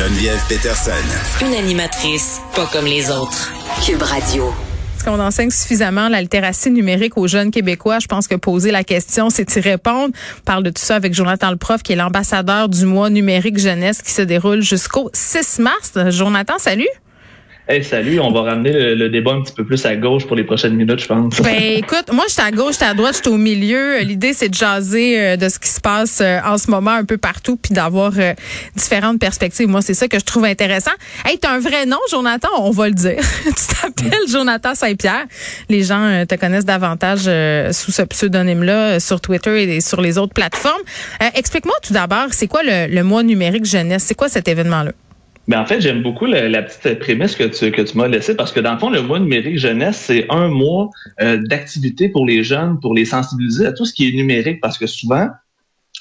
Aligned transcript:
Geneviève 0.00 0.40
Peterson. 0.48 0.92
Une 1.44 1.52
animatrice 1.52 2.40
pas 2.56 2.64
comme 2.72 2.86
les 2.86 3.10
autres. 3.10 3.52
Cube 3.84 4.00
Radio. 4.00 4.46
Est-ce 4.96 5.04
qu'on 5.04 5.20
enseigne 5.20 5.50
suffisamment 5.50 6.08
la 6.08 6.22
littératie 6.22 6.70
numérique 6.70 7.18
aux 7.18 7.26
jeunes 7.26 7.50
Québécois? 7.50 7.98
Je 7.98 8.06
pense 8.06 8.26
que 8.26 8.34
poser 8.34 8.70
la 8.70 8.82
question, 8.82 9.28
c'est 9.28 9.54
y 9.54 9.60
répondre. 9.60 10.14
On 10.38 10.44
parle 10.46 10.62
de 10.62 10.70
tout 10.70 10.80
ça 10.80 10.96
avec 10.96 11.12
Jonathan 11.12 11.50
Leprof, 11.50 11.82
qui 11.82 11.92
est 11.92 11.96
l'ambassadeur 11.96 12.70
du 12.70 12.86
mois 12.86 13.10
numérique 13.10 13.58
jeunesse 13.58 14.00
qui 14.00 14.12
se 14.12 14.22
déroule 14.22 14.62
jusqu'au 14.62 15.10
6 15.12 15.58
mars. 15.58 15.92
Jonathan, 16.08 16.54
salut. 16.56 16.88
Hey, 17.70 17.84
salut, 17.84 18.18
on 18.18 18.32
va 18.32 18.42
ramener 18.42 18.96
le, 18.96 19.08
débat 19.10 19.30
un 19.30 19.42
petit 19.42 19.52
peu 19.52 19.64
plus 19.64 19.86
à 19.86 19.94
gauche 19.94 20.26
pour 20.26 20.34
les 20.34 20.42
prochaines 20.42 20.74
minutes, 20.74 21.02
je 21.02 21.06
pense. 21.06 21.40
Ben, 21.40 21.54
écoute, 21.76 22.10
moi, 22.12 22.24
j'étais 22.28 22.42
à 22.42 22.50
gauche, 22.50 22.72
j'étais 22.72 22.86
à 22.86 22.94
droite, 22.94 23.14
j'étais 23.14 23.28
au 23.28 23.36
milieu. 23.36 24.00
L'idée, 24.00 24.32
c'est 24.32 24.48
de 24.48 24.54
jaser 24.54 25.20
euh, 25.20 25.36
de 25.36 25.48
ce 25.48 25.60
qui 25.60 25.68
se 25.68 25.80
passe 25.80 26.20
euh, 26.20 26.40
en 26.44 26.58
ce 26.58 26.68
moment 26.68 26.90
un 26.90 27.04
peu 27.04 27.16
partout, 27.16 27.56
puis 27.56 27.72
d'avoir 27.72 28.10
euh, 28.18 28.34
différentes 28.74 29.20
perspectives. 29.20 29.68
Moi, 29.68 29.82
c'est 29.82 29.94
ça 29.94 30.08
que 30.08 30.18
je 30.18 30.24
trouve 30.24 30.46
intéressant. 30.46 30.90
Hey, 31.24 31.38
t'as 31.38 31.52
un 31.52 31.60
vrai 31.60 31.86
nom, 31.86 32.00
Jonathan, 32.10 32.48
on 32.58 32.72
va 32.72 32.88
le 32.88 32.94
dire. 32.94 33.22
tu 33.44 33.52
t'appelles 33.52 34.28
Jonathan 34.28 34.74
Saint-Pierre. 34.74 35.26
Les 35.68 35.84
gens 35.84 36.24
te 36.28 36.34
connaissent 36.34 36.64
davantage 36.64 37.30
sous 37.72 37.92
ce 37.92 38.02
pseudonyme-là 38.02 38.98
sur 38.98 39.20
Twitter 39.20 39.76
et 39.76 39.80
sur 39.80 40.00
les 40.00 40.18
autres 40.18 40.34
plateformes. 40.34 40.82
Explique-moi 41.36 41.76
tout 41.86 41.92
d'abord, 41.92 42.26
c'est 42.32 42.48
quoi 42.48 42.64
le, 42.64 42.92
le 42.92 43.04
mois 43.04 43.22
numérique 43.22 43.64
jeunesse? 43.64 44.06
C'est 44.08 44.16
quoi 44.16 44.28
cet 44.28 44.48
événement-là? 44.48 44.90
Mais 45.50 45.56
en 45.56 45.66
fait, 45.66 45.80
j'aime 45.80 46.00
beaucoup 46.00 46.26
la, 46.26 46.62
petite 46.62 47.00
prémisse 47.00 47.34
que 47.34 47.42
tu, 47.42 47.72
que 47.72 47.82
tu 47.82 47.98
m'as 47.98 48.06
laissée 48.06 48.36
parce 48.36 48.52
que 48.52 48.60
dans 48.60 48.72
le 48.72 48.78
fond, 48.78 48.88
le 48.88 49.02
mois 49.02 49.18
numérique 49.18 49.58
jeunesse, 49.58 49.96
c'est 49.96 50.26
un 50.30 50.46
mois 50.46 50.90
euh, 51.20 51.42
d'activité 51.48 52.08
pour 52.08 52.24
les 52.24 52.44
jeunes, 52.44 52.78
pour 52.78 52.94
les 52.94 53.04
sensibiliser 53.04 53.66
à 53.66 53.72
tout 53.72 53.84
ce 53.84 53.92
qui 53.92 54.08
est 54.08 54.12
numérique 54.12 54.60
parce 54.60 54.78
que 54.78 54.86
souvent, 54.86 55.26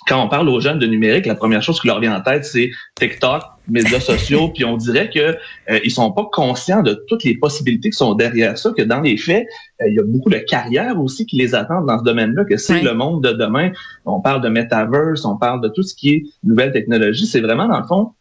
quand 0.06 0.24
on 0.24 0.30
parle 0.30 0.50
aux 0.50 0.60
jeunes 0.60 0.78
de 0.78 0.86
numérique, 0.86 1.26
la 1.26 1.34
première 1.34 1.64
chose 1.64 1.82
qui 1.82 1.88
leur 1.88 2.00
vient 2.00 2.16
en 2.16 2.22
tête, 2.22 2.46
c'est 2.46 2.70
TikTok, 2.94 3.42
médias 3.68 4.00
sociaux, 4.00 4.50
puis 4.54 4.66
on 4.66 4.78
dirait 4.78 5.10
que 5.10 5.36
euh, 5.72 5.80
ils 5.84 5.90
sont 5.90 6.12
pas 6.12 6.30
conscients 6.32 6.84
de 6.84 7.04
toutes 7.08 7.24
les 7.24 7.36
possibilités 7.36 7.90
qui 7.90 7.98
sont 7.98 8.14
derrière 8.14 8.56
ça, 8.56 8.72
que 8.78 8.84
dans 8.84 9.02
les 9.02 9.18
faits, 9.18 9.48
euh, 9.82 9.90
il 9.90 9.96
y 9.96 10.00
a 10.00 10.04
beaucoup 10.04 10.30
de 10.30 10.38
carrières 10.38 11.02
aussi 11.02 11.26
qui 11.26 11.38
les 11.38 11.56
attendent 11.56 11.88
dans 11.88 11.98
ce 11.98 12.04
domaine-là, 12.04 12.46
que 12.46 12.58
c'est 12.58 12.84
le 12.84 12.94
monde 12.94 13.24
de 13.24 13.32
demain. 13.32 13.72
On 14.06 14.22
parle 14.22 14.44
de 14.44 14.50
metaverse, 14.50 15.26
on 15.26 15.38
parle 15.38 15.62
de 15.62 15.70
tout 15.70 15.82
ce 15.82 15.96
qui 15.96 16.10
est 16.12 16.24
nouvelle 16.44 16.72
technologie. 16.72 17.26
C'est 17.26 17.42
vraiment, 17.42 17.68
dans 17.68 17.80
le 17.80 17.88
fond, 17.88 18.12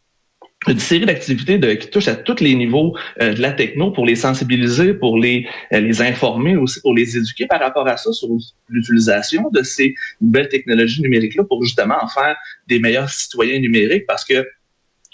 une 0.68 0.78
série 0.78 1.06
d'activités 1.06 1.58
qui 1.78 1.88
touchent 1.88 2.08
à 2.08 2.16
tous 2.16 2.40
les 2.40 2.54
niveaux 2.54 2.96
euh, 3.20 3.34
de 3.34 3.40
la 3.40 3.52
techno 3.52 3.90
pour 3.90 4.06
les 4.06 4.16
sensibiliser, 4.16 4.94
pour 4.94 5.18
les, 5.18 5.46
euh, 5.72 5.80
les 5.80 6.02
informer 6.02 6.56
aussi, 6.56 6.80
pour 6.80 6.94
les 6.94 7.16
éduquer 7.16 7.46
par 7.46 7.60
rapport 7.60 7.86
à 7.88 7.96
ça 7.96 8.12
sur 8.12 8.28
l'utilisation 8.68 9.50
de 9.52 9.62
ces 9.62 9.94
nouvelles 10.20 10.48
technologies 10.48 11.02
numériques-là 11.02 11.44
pour 11.44 11.62
justement 11.64 11.96
en 12.00 12.08
faire 12.08 12.36
des 12.66 12.78
meilleurs 12.78 13.10
citoyens 13.10 13.58
numériques 13.58 14.06
parce 14.06 14.24
que 14.24 14.46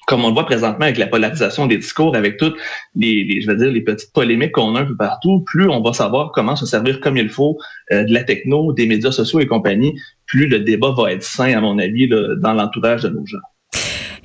comme 0.07 0.23
on 0.23 0.29
le 0.29 0.35
voit 0.35 0.45
présentement 0.45 0.85
avec 0.85 0.99
la 0.99 1.07
polarisation 1.07 1.67
des 1.67 1.79
discours, 1.79 2.15
avec 2.15 2.37
toutes 2.37 2.57
les, 2.95 3.41
je 3.41 3.47
veux 3.47 3.57
dire, 3.57 3.71
les 3.71 3.81
petites 3.81 4.13
polémiques 4.13 4.53
qu'on 4.53 4.77
a 4.77 4.83
un 4.83 4.85
peu 4.85 4.97
partout, 4.97 5.41
plus 5.47 5.67
on 5.71 5.81
va 5.81 5.95
savoir 5.95 6.31
comment 6.33 6.57
se 6.57 6.67
servir 6.67 7.01
comme 7.01 7.17
il 7.17 7.31
faut 7.31 7.57
euh, 7.91 8.05
de 8.05 8.13
la 8.13 8.23
techno, 8.23 8.75
des 8.75 8.87
médias 8.87 9.13
sociaux 9.13 9.41
et 9.41 9.47
compagnie, 9.47 9.99
plus 10.27 10.47
le 10.47 10.59
débat 10.59 10.91
va 10.91 11.13
être 11.13 11.23
sain, 11.23 11.57
à 11.57 11.61
mon 11.63 11.79
avis, 11.79 12.07
dans 12.09 12.53
l'entourage 12.53 13.03
de 13.03 13.09
nos 13.09 13.25
gens. 13.25 13.39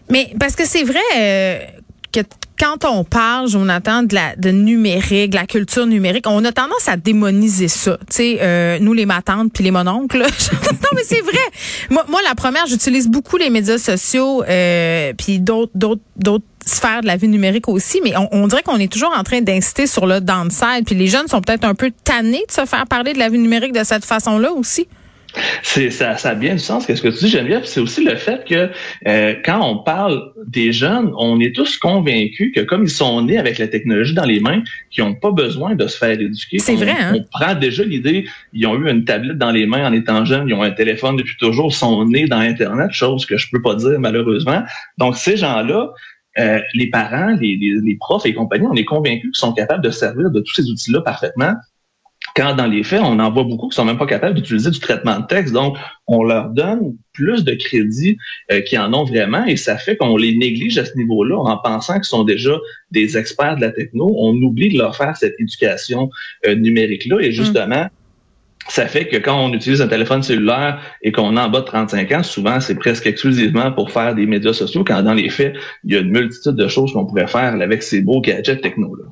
Mais 0.09 0.33
parce 0.39 0.55
que 0.55 0.65
c'est 0.65 0.83
vrai 0.83 0.99
euh, 1.17 1.59
que 2.11 2.21
quand 2.59 2.83
on 2.83 3.03
parle, 3.05 3.47
Jonathan, 3.47 4.03
de 4.03 4.13
la 4.13 4.35
de 4.35 4.49
numérique, 4.49 5.31
de 5.31 5.35
la 5.35 5.45
culture 5.45 5.85
numérique, 5.85 6.25
on 6.27 6.43
a 6.43 6.51
tendance 6.51 6.87
à 6.87 6.97
démoniser 6.97 7.69
ça. 7.69 7.97
Tu 8.09 8.15
sais, 8.15 8.37
euh, 8.41 8.79
nous 8.81 8.93
les 8.93 9.05
matantes 9.05 9.53
puis 9.53 9.63
les 9.63 9.71
mononcles. 9.71 10.17
non, 10.21 10.89
mais 10.93 11.03
c'est 11.05 11.21
vrai. 11.21 11.37
Moi, 11.89 12.05
moi, 12.09 12.19
la 12.27 12.35
première, 12.35 12.65
j'utilise 12.67 13.07
beaucoup 13.07 13.37
les 13.37 13.49
médias 13.49 13.77
sociaux, 13.77 14.43
euh, 14.43 15.13
puis 15.17 15.39
d'autres, 15.39 15.71
d'autres, 15.75 16.01
d'autres 16.17 16.45
sphères 16.65 17.01
de 17.01 17.07
la 17.07 17.15
vie 17.15 17.29
numérique 17.29 17.69
aussi, 17.69 18.01
mais 18.03 18.15
on, 18.17 18.27
on 18.31 18.47
dirait 18.47 18.61
qu'on 18.61 18.77
est 18.77 18.91
toujours 18.91 19.13
en 19.17 19.23
train 19.23 19.41
d'inciter 19.41 19.87
sur 19.87 20.05
le 20.05 20.19
downside. 20.19 20.83
Puis 20.85 20.95
les 20.95 21.07
jeunes 21.07 21.27
sont 21.27 21.41
peut-être 21.41 21.63
un 21.63 21.75
peu 21.75 21.91
tannés 22.03 22.43
de 22.47 22.51
se 22.51 22.65
faire 22.65 22.85
parler 22.87 23.13
de 23.13 23.19
la 23.19 23.29
vie 23.29 23.39
numérique 23.39 23.71
de 23.71 23.83
cette 23.85 24.05
façon-là 24.05 24.51
aussi. 24.51 24.87
C'est 25.63 25.91
ça, 25.91 26.17
ça 26.17 26.31
a 26.31 26.35
bien 26.35 26.53
du 26.53 26.59
sens. 26.59 26.85
Qu'est-ce 26.85 27.01
que 27.01 27.09
tu 27.09 27.25
dis, 27.25 27.29
Geneviève 27.29 27.65
C'est 27.65 27.79
aussi 27.79 28.03
le 28.03 28.15
fait 28.15 28.45
que 28.45 28.69
euh, 29.07 29.35
quand 29.43 29.61
on 29.61 29.77
parle 29.83 30.33
des 30.47 30.71
jeunes, 30.71 31.11
on 31.17 31.39
est 31.39 31.55
tous 31.55 31.77
convaincus 31.77 32.51
que 32.55 32.61
comme 32.61 32.83
ils 32.83 32.89
sont 32.89 33.21
nés 33.21 33.37
avec 33.37 33.57
la 33.57 33.67
technologie 33.67 34.13
dans 34.13 34.25
les 34.25 34.39
mains, 34.39 34.61
qu'ils 34.89 35.03
n'ont 35.03 35.15
pas 35.15 35.31
besoin 35.31 35.75
de 35.75 35.87
se 35.87 35.97
faire 35.97 36.19
éduquer. 36.19 36.59
C'est 36.59 36.75
vrai. 36.75 36.95
Hein? 36.99 37.13
On 37.15 37.23
prend 37.31 37.55
déjà 37.55 37.83
l'idée. 37.83 38.25
Ils 38.53 38.65
ont 38.67 38.75
eu 38.75 38.89
une 38.89 39.05
tablette 39.05 39.37
dans 39.37 39.51
les 39.51 39.65
mains 39.65 39.87
en 39.87 39.93
étant 39.93 40.25
jeunes. 40.25 40.47
Ils 40.47 40.53
ont 40.53 40.63
un 40.63 40.71
téléphone 40.71 41.17
depuis 41.17 41.37
toujours. 41.37 41.73
Sont 41.73 42.05
nés 42.05 42.25
dans 42.25 42.39
Internet, 42.39 42.91
chose 42.91 43.25
que 43.25 43.37
je 43.37 43.47
peux 43.51 43.61
pas 43.61 43.75
dire 43.75 43.99
malheureusement. 43.99 44.63
Donc 44.97 45.15
ces 45.15 45.37
gens-là. 45.37 45.91
Euh, 46.37 46.61
les 46.75 46.87
parents, 46.87 47.35
les, 47.41 47.57
les, 47.57 47.73
les 47.83 47.97
profs 47.99 48.25
et 48.25 48.33
compagnie, 48.33 48.67
on 48.69 48.75
est 48.75 48.85
convaincus 48.85 49.31
qu'ils 49.31 49.39
sont 49.39 49.51
capables 49.51 49.83
de 49.83 49.89
servir 49.89 50.29
de 50.29 50.39
tous 50.39 50.53
ces 50.53 50.69
outils-là 50.69 51.01
parfaitement 51.01 51.53
quand 52.35 52.55
dans 52.55 52.67
les 52.67 52.83
faits, 52.83 53.01
on 53.03 53.19
en 53.19 53.31
voit 53.31 53.43
beaucoup 53.43 53.69
qui 53.69 53.75
sont 53.75 53.85
même 53.85 53.97
pas 53.97 54.05
capables 54.05 54.35
d'utiliser 54.35 54.69
du 54.69 54.79
traitement 54.79 55.19
de 55.19 55.25
texte. 55.25 55.53
Donc, 55.53 55.77
on 56.07 56.23
leur 56.23 56.49
donne 56.49 56.95
plus 57.13 57.43
de 57.43 57.53
crédit 57.53 58.17
euh, 58.51 58.61
qu'ils 58.61 58.79
en 58.79 58.93
ont 58.93 59.03
vraiment 59.03 59.45
et 59.45 59.57
ça 59.57 59.77
fait 59.77 59.97
qu'on 59.97 60.17
les 60.17 60.35
néglige 60.35 60.77
à 60.77 60.85
ce 60.85 60.95
niveau-là 60.95 61.37
en 61.37 61.57
pensant 61.57 61.95
qu'ils 61.95 62.05
sont 62.05 62.23
déjà 62.23 62.57
des 62.91 63.17
experts 63.17 63.57
de 63.57 63.61
la 63.61 63.71
techno. 63.71 64.13
On 64.17 64.35
oublie 64.41 64.69
de 64.69 64.77
leur 64.77 64.95
faire 64.95 65.15
cette 65.17 65.35
éducation 65.39 66.09
euh, 66.47 66.55
numérique-là 66.55 67.19
et 67.19 67.31
justement, 67.31 67.87
ça 68.67 68.87
fait 68.87 69.07
que 69.07 69.17
quand 69.17 69.43
on 69.43 69.53
utilise 69.53 69.81
un 69.81 69.87
téléphone 69.87 70.21
cellulaire 70.21 70.81
et 71.01 71.11
qu'on 71.11 71.35
a 71.37 71.47
en 71.47 71.49
bas 71.49 71.61
de 71.61 71.65
35 71.65 72.11
ans, 72.11 72.23
souvent 72.23 72.59
c'est 72.59 72.75
presque 72.75 73.07
exclusivement 73.07 73.71
pour 73.71 73.91
faire 73.91 74.15
des 74.15 74.25
médias 74.25 74.53
sociaux, 74.53 74.83
quand 74.85 75.01
dans 75.01 75.13
les 75.13 75.29
faits, 75.29 75.55
il 75.83 75.93
y 75.93 75.97
a 75.97 75.99
une 75.99 76.11
multitude 76.11 76.55
de 76.55 76.67
choses 76.67 76.93
qu'on 76.93 77.05
pourrait 77.05 77.27
faire 77.27 77.59
avec 77.61 77.83
ces 77.83 78.01
beaux 78.01 78.21
gadgets 78.21 78.61
techno-là. 78.61 79.05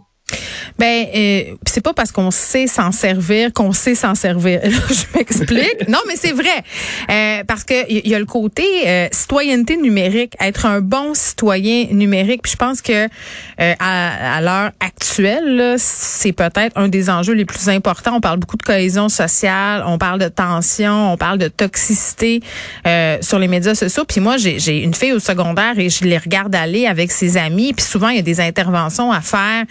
Ben, 0.80 1.08
euh, 1.16 1.56
c'est 1.66 1.82
pas 1.82 1.94
parce 1.94 2.12
qu'on 2.12 2.32
sait 2.32 2.68
s'en 2.68 2.92
servir 2.92 3.52
qu'on 3.54 3.74
sait 3.74 3.96
s'en 3.96 4.16
servir. 4.16 4.62
je 4.64 5.18
m'explique. 5.18 5.88
non, 5.88 6.00
mais 6.08 6.16
c'est 6.16 6.32
vrai. 6.32 6.64
Euh, 7.10 7.44
parce 7.48 7.64
que 7.64 7.90
il 7.90 8.08
y, 8.08 8.16
a 8.16 8.20
le 8.20 8.26
côté 8.26 8.64
euh, 8.86 9.08
citoyenneté 9.12 9.78
numérique, 9.78 10.34
être 10.40 10.66
un 10.66 10.82
bon 10.82 11.14
citoyen 11.14 11.88
numérique. 11.92 12.44
Puis 12.44 12.54
je 12.54 12.58
pense 12.58 12.82
que 12.82 13.06
euh, 13.06 13.74
à, 13.80 14.38
à 14.38 14.42
l'heure 14.42 14.72
actuelle, 14.80 15.76
c'est 15.78 16.34
peut-être 16.34 16.78
un 16.78 16.88
des 16.88 17.10
enjeux 17.10 17.34
les 17.34 17.46
plus 17.46 17.70
importants. 17.70 18.16
On 18.16 18.22
parle 18.22 18.40
beaucoup 18.40 18.58
de 18.58 18.64
cohésion 18.64 19.10
sociale, 19.10 19.84
on 19.86 19.98
parle 19.98 20.20
de 20.20 20.28
tension, 20.28 21.14
on 21.14 21.18
parle 21.18 21.38
de 21.38 21.48
toxicité 21.48 22.42
euh, 22.86 23.18
sur 23.22 23.40
les 23.40 23.48
médias 23.48 23.76
sociaux. 23.76 24.06
Puis 24.06 24.22
moi, 24.22 24.38
j'ai 24.38 24.84
une 24.84 24.94
fille 24.94 25.14
au 25.14 25.20
secondaire 25.20 25.78
et 25.78 25.90
je 25.90 26.04
les 26.04 26.18
regarde 26.18 26.54
aller 26.56 26.86
avec 26.86 27.12
ses 27.12 27.38
amis. 27.38 27.74
Puis 27.74 27.86
souvent, 27.86 28.10
il 28.10 28.18
y 28.18 28.20
a 28.20 28.24
des 28.24 28.40
interventions 28.40 29.12
à 29.12 29.22
faire 29.22 29.64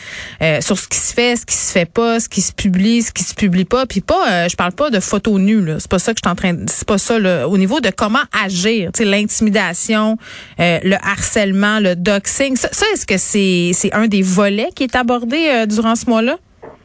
sur 0.61 0.79
ce 0.79 0.89
qui 0.89 0.96
se 0.99 1.15
fait, 1.15 1.37
ce 1.37 1.47
qui 1.47 1.55
se 1.55 1.73
fait 1.73 1.91
pas, 1.91 2.21
ce 2.21 2.29
qui 2.29 2.41
se 2.41 2.53
publie, 2.53 3.03
ce 3.03 3.13
qui 3.13 3.25
se 3.25 3.35
publie 3.35 3.65
pas. 3.65 3.87
Puis 3.87 4.01
pas, 4.01 4.29
euh, 4.31 4.49
je 4.49 4.57
parle 4.57 4.73
pas 4.73 4.91
de 4.91 5.01
photos 5.01 5.41
nues. 5.41 5.65
Là. 5.65 5.77
C'est 5.79 5.91
pas 5.91 5.99
ça 5.99 6.13
que 6.13 6.21
je 6.23 6.29
suis 6.29 6.33
en 6.33 6.37
train. 6.37 6.57
C'est 6.67 6.87
pas 6.87 6.99
ça. 6.99 7.19
Là. 7.19 7.49
Au 7.49 7.59
niveau 7.59 7.81
de 7.81 7.91
comment 7.91 8.23
agir, 8.45 8.91
tu 8.93 9.03
sais, 9.03 9.05
l'intimidation, 9.09 10.17
euh, 10.61 10.79
le 10.83 10.97
harcèlement, 11.03 11.81
le 11.81 11.97
doxing. 11.97 12.57
Ça, 12.57 12.69
est-ce 12.93 13.07
que 13.07 13.19
c'est 13.19 13.71
c'est 13.73 13.93
un 13.95 14.07
des 14.07 14.23
volets 14.23 14.71
qui 14.75 14.85
est 14.85 14.97
abordé 14.97 15.47
euh, 15.49 15.67
durant 15.67 15.97
ce 15.97 16.09
mois-là? 16.09 16.39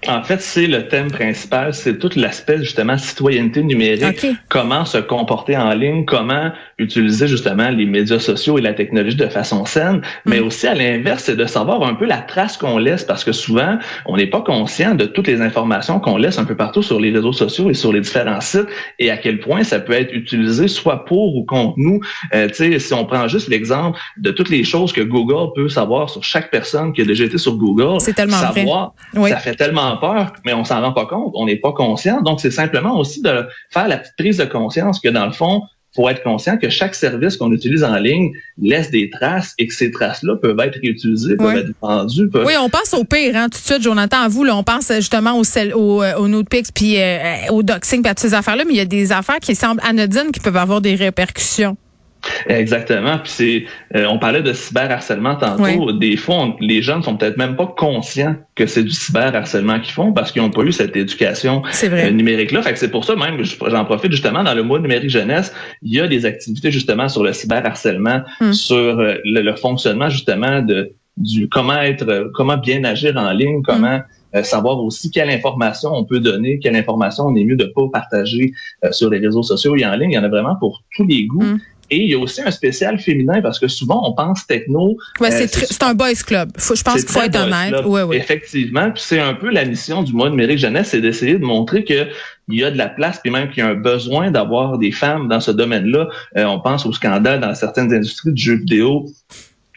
En 0.07 0.23
fait, 0.23 0.41
c'est 0.41 0.66
le 0.66 0.88
thème 0.88 1.11
principal, 1.11 1.75
c'est 1.75 1.99
tout 1.99 2.09
l'aspect 2.16 2.57
justement 2.57 2.97
citoyenneté 2.97 3.61
numérique, 3.61 4.25
comment 4.49 4.83
se 4.83 4.97
comporter 4.97 5.55
en 5.55 5.73
ligne, 5.73 6.05
comment 6.05 6.51
utiliser 6.81 7.27
justement 7.27 7.69
les 7.69 7.85
médias 7.85 8.19
sociaux 8.19 8.57
et 8.57 8.61
la 8.61 8.73
technologie 8.73 9.15
de 9.15 9.27
façon 9.27 9.65
saine, 9.65 10.01
mais 10.25 10.39
mm. 10.39 10.45
aussi 10.45 10.67
à 10.67 10.73
l'inverse, 10.73 11.23
c'est 11.25 11.35
de 11.35 11.45
savoir 11.45 11.83
un 11.83 11.93
peu 11.93 12.05
la 12.05 12.17
trace 12.17 12.57
qu'on 12.57 12.77
laisse 12.77 13.03
parce 13.03 13.23
que 13.23 13.31
souvent, 13.31 13.77
on 14.05 14.17
n'est 14.17 14.27
pas 14.27 14.41
conscient 14.41 14.95
de 14.95 15.05
toutes 15.05 15.27
les 15.27 15.41
informations 15.41 15.99
qu'on 15.99 16.17
laisse 16.17 16.37
un 16.37 16.45
peu 16.45 16.55
partout 16.55 16.81
sur 16.81 16.99
les 16.99 17.11
réseaux 17.11 17.33
sociaux 17.33 17.69
et 17.69 17.73
sur 17.73 17.93
les 17.93 18.01
différents 18.01 18.41
sites 18.41 18.67
et 18.99 19.11
à 19.11 19.17
quel 19.17 19.39
point 19.39 19.63
ça 19.63 19.79
peut 19.79 19.93
être 19.93 20.13
utilisé 20.13 20.67
soit 20.67 21.05
pour 21.05 21.35
ou 21.35 21.45
contre 21.45 21.75
nous. 21.77 21.99
Euh, 22.33 22.47
tu 22.47 22.55
sais, 22.55 22.79
si 22.79 22.93
on 22.93 23.05
prend 23.05 23.27
juste 23.27 23.47
l'exemple 23.47 23.99
de 24.17 24.31
toutes 24.31 24.49
les 24.49 24.63
choses 24.63 24.91
que 24.91 25.01
Google 25.01 25.51
peut 25.55 25.69
savoir 25.69 26.09
sur 26.09 26.23
chaque 26.23 26.51
personne 26.51 26.93
qui 26.93 27.01
a 27.01 27.05
déjà 27.05 27.25
été 27.25 27.37
sur 27.37 27.55
Google, 27.57 27.99
c'est 27.99 28.13
tellement 28.13 28.37
savoir, 28.37 28.93
ça 29.13 29.37
fait 29.37 29.55
tellement 29.55 29.97
peur, 29.97 30.34
mais 30.45 30.53
on 30.53 30.63
s'en 30.63 30.81
rend 30.81 30.93
pas 30.93 31.05
compte, 31.05 31.31
on 31.35 31.45
n'est 31.45 31.57
pas 31.57 31.73
conscient. 31.73 32.22
Donc, 32.22 32.39
c'est 32.39 32.51
simplement 32.51 32.97
aussi 32.97 33.22
de 33.22 33.45
faire 33.69 33.87
la 33.87 33.97
petite 33.97 34.16
prise 34.17 34.37
de 34.37 34.45
conscience 34.45 34.99
que 34.99 35.09
dans 35.09 35.25
le 35.25 35.31
fond, 35.31 35.63
faut 35.96 36.08
être 36.09 36.23
conscient 36.23 36.58
que 36.58 36.70
chaque 36.70 36.96
service 36.96 37.38
qu'on 37.38 37.52
utilise 37.52 37.84
en 37.84 37.97
ligne 37.97 38.32
laisse 38.61 38.91
des 38.91 39.09
traces 39.09 39.53
et 39.58 39.67
que 39.67 39.73
ces 39.73 39.91
traces-là 39.91 40.35
peuvent 40.38 40.59
être 40.59 40.79
réutilisées, 40.82 41.35
peuvent 41.35 41.58
être 41.58 41.73
vendues. 41.82 42.29
Oui, 42.34 42.53
on 42.59 42.70
pense 42.70 42.93
au 42.93 43.03
pire, 43.03 43.35
hein, 43.35 43.49
tout 43.49 43.59
de 43.59 43.64
suite, 43.64 43.82
Jonathan, 43.82 44.22
à 44.22 44.28
vous, 44.28 44.43
là, 44.43 44.55
on 44.55 44.64
pense 44.64 44.91
justement 44.93 45.38
au, 45.38 45.43
au, 45.76 46.03
euh, 46.03 46.16
au 46.16 46.28
Notepix 46.28 46.72
puis 46.72 46.96
euh, 46.97 47.20
au 47.49 47.61
doxing, 47.64 48.02
puis 48.02 48.09
à 48.09 48.16
toutes 48.16 48.28
ces 48.29 48.34
affaires-là, 48.34 48.64
mais 48.66 48.73
il 48.73 48.78
y 48.78 48.82
a 48.82 48.85
des 48.85 49.11
affaires 49.11 49.40
qui 49.40 49.55
semblent 49.55 49.82
anodines 49.84 50.32
qui 50.32 50.40
peuvent 50.40 50.58
avoir 50.58 50.82
des 50.82 50.96
répercussions. 50.96 51.76
Exactement. 52.47 53.18
Puis 53.20 53.32
c'est, 53.32 53.66
euh, 53.96 54.06
on 54.09 54.20
parlait 54.20 54.41
de 54.41 54.53
cyberharcèlement 54.53 55.35
tantôt. 55.35 55.91
Des 55.91 56.18
fois, 56.18 56.56
les 56.59 56.82
jeunes 56.82 57.03
sont 57.03 57.18
peut-être 57.18 57.38
même 57.38 57.56
pas 57.56 57.73
conscients 57.78 58.35
que 58.56 58.66
c'est 58.66 58.84
du 58.84 58.91
cyberharcèlement 58.91 59.79
qu'ils 59.79 59.94
font 59.94 60.14
parce 60.14 60.32
qu'ils 60.32 60.41
n'ont 60.41 60.50
pas 60.50 60.64
eu 60.64 60.72
cette 60.72 60.96
éducation 60.96 61.64
euh, 61.84 62.12
numérique-là. 62.12 62.62
Fait 62.62 62.73
que 62.73 62.79
c'est 62.79 62.91
pour 62.91 63.06
ça 63.06 63.16
même 63.16 63.38
que 63.38 63.44
j'en 63.44 63.85
profite 63.85 64.12
justement 64.12 64.44
dans 64.44 64.53
le 64.53 64.64
mois 64.64 64.79
numérique 64.79 65.09
jeunesse, 65.09 65.53
il 65.82 65.94
y 65.94 66.00
a 66.00 66.08
des 66.08 66.26
activités 66.26 66.72
justement 66.72 67.09
sur 67.09 67.23
le 67.23 67.34
cyberharcèlement, 67.34 68.22
hmm. 68.40 68.53
sur 68.53 68.78
euh, 68.78 69.16
le, 69.23 69.56
fonctionnement 69.56 70.09
justement 70.09 70.62
de 70.62 70.91
du 71.18 71.50
comment 71.50 71.79
être, 71.82 72.32
comment 72.34 72.58
bien 72.58 72.84
agir 72.85 73.18
en 73.18 73.32
ligne, 73.32 73.62
comment 73.64 74.00
hmm. 74.34 74.44
savoir 74.44 74.79
aussi 74.79 75.12
quelle 75.12 75.29
information 75.29 75.90
on 75.94 76.06
peut 76.06 76.20
donner, 76.20 76.58
quelle 76.59 76.76
information 76.76 77.26
on 77.26 77.35
est 77.35 77.44
mieux 77.44 77.58
de 77.58 77.66
pas 77.66 77.84
partager 77.91 78.53
sur 78.91 79.09
les 79.09 79.20
réseaux 79.20 79.44
sociaux 79.44 79.76
et 79.76 79.85
en 79.85 79.94
ligne. 79.96 80.12
Il 80.12 80.16
y 80.16 80.18
en 80.18 80.23
a 80.23 80.29
vraiment 80.29 80.56
pour 80.56 80.84
tous 80.96 81.06
les 81.06 81.26
goûts. 81.26 81.44
Hmm. 81.44 81.59
Et 81.91 81.97
il 81.97 82.09
y 82.09 82.14
a 82.16 82.17
aussi 82.17 82.41
un 82.41 82.52
spécial 82.52 82.97
féminin 82.97 83.41
parce 83.41 83.59
que 83.59 83.67
souvent 83.67 84.02
on 84.09 84.14
pense 84.14 84.47
techno. 84.47 84.97
Ouais, 85.20 85.32
euh, 85.34 85.47
c'est 85.47 85.84
un 85.84 85.93
boys 85.93 86.14
club. 86.26 86.52
Faut, 86.58 86.73
je 86.73 86.84
pense 86.84 87.03
qu'il 87.03 87.09
faut 87.09 87.22
être 87.22 87.40
honnête. 87.40 87.85
Ouais, 87.85 88.03
ouais. 88.03 88.17
Effectivement, 88.17 88.90
puis 88.91 89.03
c'est 89.05 89.20
un 89.20 89.34
peu 89.34 89.49
la 89.52 89.66
mission 89.66 90.02
du 90.02 90.14
mois 90.14 90.29
numérique 90.29 90.58
jeunesse, 90.58 90.90
c'est 90.91 91.02
d'essayer 91.02 91.34
de 91.34 91.43
montrer 91.43 91.84
que 91.84 92.08
il 92.47 92.59
y 92.59 92.64
a 92.64 92.72
de 92.72 92.78
la 92.78 92.90
place, 92.90 93.20
puis 93.22 93.32
même 93.32 93.49
qu'il 93.49 93.64
y 93.64 93.66
a 93.66 93.70
un 93.70 93.76
besoin 93.76 94.32
d'avoir 94.32 94.78
des 94.78 94.91
femmes 94.91 95.28
dans 95.28 95.40
ce 95.40 95.52
domaine-là. 95.52 96.08
Euh, 96.38 96.46
on 96.46 96.59
pense 96.59 96.85
au 96.85 96.91
scandale 96.91 97.40
dans 97.40 97.53
certaines 97.55 97.94
industries 97.94 98.34
du 98.34 98.41
jeu 98.41 98.55
vidéo 98.55 99.05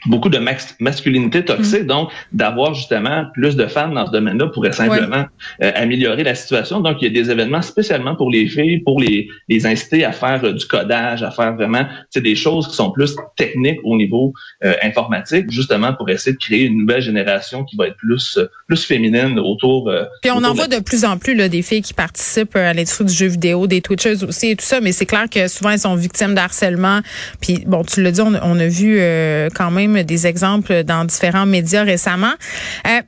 beaucoup 0.07 0.29
de 0.29 0.39
masculinité 0.81 1.45
toxique. 1.45 1.85
Mm. 1.85 1.87
Donc, 1.87 2.11
d'avoir 2.33 2.75
justement 2.75 3.25
plus 3.33 3.57
de 3.57 3.67
femmes 3.67 3.95
dans 3.95 4.07
ce 4.07 4.13
domaine-là 4.13 4.49
pourrait 4.49 4.73
simplement 4.73 5.25
euh, 5.63 5.73
améliorer 5.75 6.25
la 6.25 6.35
situation. 6.35 6.81
Donc, 6.81 6.99
il 7.01 7.05
y 7.05 7.19
a 7.19 7.23
des 7.23 7.31
événements 7.31 7.63
spécialement 7.63 8.15
pour 8.15 8.31
les 8.31 8.47
filles, 8.47 8.81
pour 8.81 9.01
les, 9.01 9.29
les 9.49 9.67
inciter 9.67 10.05
à 10.05 10.13
faire 10.13 10.45
euh, 10.45 10.53
du 10.53 10.67
codage, 10.67 11.23
à 11.23 11.31
faire 11.31 11.55
vraiment 11.55 11.85
des 12.15 12.37
choses 12.37 12.69
qui 12.69 12.75
sont 12.75 12.91
plus 12.91 13.17
techniques 13.37 13.81
au 13.85 13.97
niveau 13.97 14.33
euh, 14.65 14.75
informatique, 14.83 15.51
justement 15.51 15.93
pour 15.95 16.09
essayer 16.09 16.33
de 16.33 16.39
créer 16.39 16.65
une 16.65 16.79
nouvelle 16.81 17.03
génération 17.03 17.65
qui 17.65 17.77
va 17.77 17.89
être 17.89 17.97
plus 17.97 18.39
plus 18.67 18.85
féminine 18.85 19.39
autour. 19.39 19.93
Puis 20.23 20.31
on 20.31 20.43
en 20.43 20.55
voit 20.55 20.69
de 20.69 20.81
plus 20.81 21.05
en 21.05 21.19
plus 21.19 21.35
là, 21.35 21.49
des 21.49 21.63
filles 21.63 21.83
qui 21.83 21.93
participent 21.93 22.57
à 22.57 22.73
l'industrie 22.73 23.05
du 23.05 23.13
jeu 23.13 23.27
vidéo, 23.27 23.67
des 23.67 23.81
Twitchers 23.81 24.25
aussi 24.25 24.51
et 24.51 24.57
tout 24.57 24.65
ça, 24.65 24.81
mais 24.81 24.93
c'est 24.93 25.07
clair 25.07 25.27
que 25.31 25.49
souvent 25.49 25.71
elles 25.71 25.79
sont 25.79 25.95
victimes 25.97 26.35
d'harcèlement. 26.35 27.01
Puis 27.41 27.65
bon, 27.67 27.83
tu 27.83 28.03
l'as 28.03 28.13
dit, 28.13 28.21
on, 28.21 28.35
on, 28.43 28.59
a 28.59 28.69
vu 28.69 28.99
quand 29.55 29.71
même 29.95 30.05
des 30.05 30.27
exemples 30.27 30.85
dans 30.85 31.05
différents 31.05 31.47
médias 31.47 31.85
récemment. 31.85 32.33
Euh, 32.87 33.01